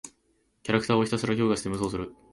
[0.63, 2.15] キャラクターをひたすらに強化して無双する。